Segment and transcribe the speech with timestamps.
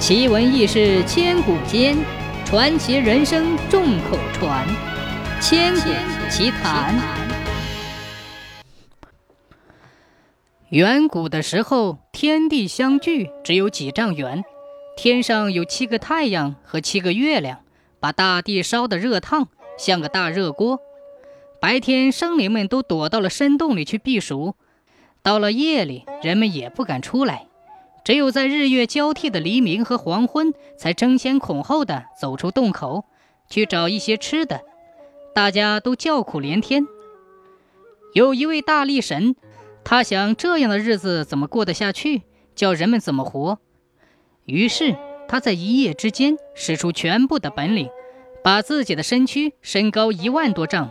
[0.00, 1.94] 奇闻异事千古间，
[2.46, 4.66] 传奇人生众口传。
[5.42, 5.90] 千古
[6.30, 6.98] 奇谈。
[10.70, 14.42] 远古的时候，天地相距只有几丈远，
[14.96, 17.60] 天上有七个太阳和七个月亮，
[18.00, 20.80] 把大地烧得热烫，像个大热锅。
[21.60, 24.54] 白天，生灵们都躲到了深洞里去避暑；
[25.22, 27.49] 到了夜里，人们也不敢出来。
[28.04, 33.04] 只有在日月交替的黎明和黄昏，才争先恐后的走出洞口，
[33.48, 34.62] 去找一些吃的。
[35.34, 36.86] 大家都叫苦连天。
[38.14, 39.36] 有一位大力神，
[39.84, 42.22] 他想这样的日子怎么过得下去，
[42.54, 43.58] 叫人们怎么活？
[44.46, 44.96] 于是
[45.28, 47.88] 他在一夜之间使出全部的本领，
[48.42, 50.90] 把自己的身躯升高一万多丈，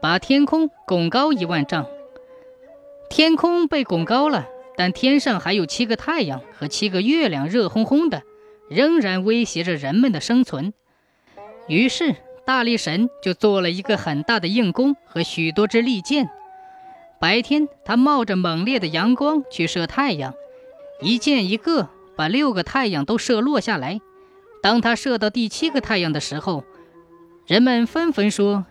[0.00, 1.86] 把天空拱高一万丈。
[3.08, 4.46] 天空被拱高了。
[4.80, 8.22] 但天上还有七个太阳和七个月亮，热烘烘的，
[8.70, 10.72] 仍然威胁着人们的生存。
[11.68, 16.30] 于是大力神就做了一个很大的硬弓和许多支利箭。
[17.20, 20.32] 白天，他冒着猛烈的阳光去射太阳，
[21.02, 24.00] 一箭一个，把六个太阳都射落下来。
[24.62, 26.64] 当他射到第七个太阳的时候，
[27.46, 28.64] 人们纷纷说：“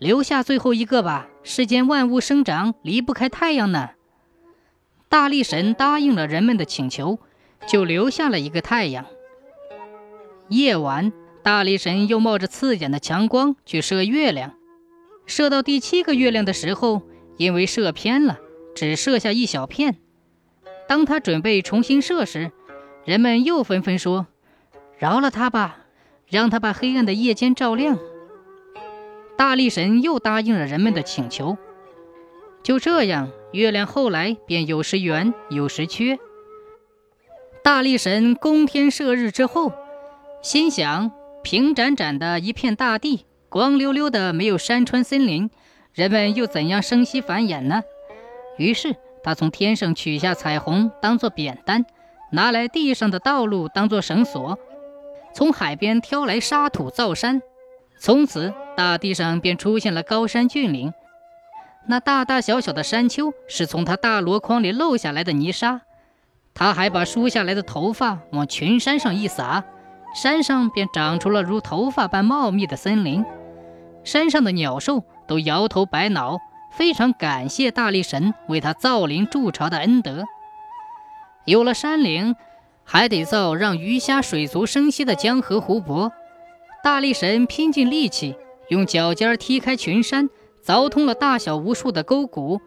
[0.00, 3.90] 留下最后一个吧，世间万物生长离不开太阳呢。”
[5.12, 7.18] 大力神答应了人们的请求，
[7.68, 9.04] 就留下了一个太阳。
[10.48, 14.54] 夜晚，大力神又冒着刺眼的强光去射月亮，
[15.26, 17.02] 射到第七个月亮的时候，
[17.36, 18.38] 因为射偏了，
[18.74, 19.98] 只射下一小片。
[20.88, 22.50] 当他准备重新射时，
[23.04, 24.28] 人们又纷纷说
[24.98, 25.76] ：“饶了他吧，
[26.26, 27.98] 让他把黑暗的夜间照亮。”
[29.36, 31.58] 大力神又答应了人们的请求。
[32.62, 33.30] 就这样。
[33.52, 36.18] 月亮后来便有时圆，有时缺。
[37.62, 39.72] 大力神攻天射日之后，
[40.40, 45.50] 心想：平展展的一片大地，光溜溜的，没有山川森林，
[45.92, 47.82] 人们又怎样生息繁衍呢？
[48.56, 51.84] 于是他从天上取下彩虹当做扁担，
[52.32, 54.58] 拿来地上的道路当做绳索，
[55.34, 57.42] 从海边挑来沙土造山。
[57.98, 60.94] 从此，大地上便出现了高山峻岭。
[61.86, 65.80] 那大大小小的山丘是从他大箩筐里漏下来的泥沙，
[66.54, 69.64] 他还把梳下来的头发往群山上一撒，
[70.14, 73.24] 山上便长出了如头发般茂密的森林。
[74.04, 76.38] 山上的鸟兽都摇头摆脑，
[76.72, 80.24] 非常感谢大力神为他造林筑巢的恩德。
[81.44, 82.36] 有了山岭，
[82.84, 86.12] 还得造让鱼虾水族生息的江河湖泊。
[86.84, 88.36] 大力神拼尽力气，
[88.68, 90.30] 用脚尖踢开群山。
[90.64, 92.60] 凿通了大小无数的沟谷，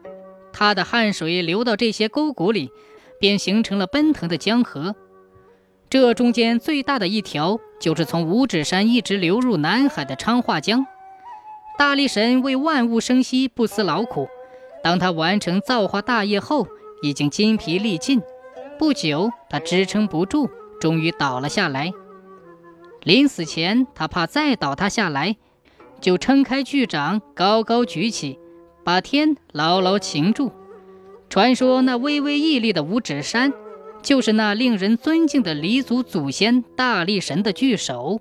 [0.52, 2.70] 他的汗水流到这些沟谷里，
[3.18, 4.94] 便形成了奔腾的江河。
[5.88, 10.86] 这中间最大的一条，就是从五指山一直流入南海的昌化江。
[11.78, 14.28] 大力神为万物生息不辞劳苦，
[14.82, 16.66] 当他完成造化大业后，
[17.02, 18.20] 已经筋疲力尽。
[18.78, 21.92] 不久，他支撑不住，终于倒了下来。
[23.02, 25.36] 临死前，他怕再倒塌下来。
[26.00, 28.38] 就撑开巨掌，高高举起，
[28.84, 30.52] 把天牢牢擒住。
[31.28, 33.52] 传说那巍巍屹立的五指山，
[34.02, 38.20] 就是那令人尊敬的黎族祖先大力神的巨手。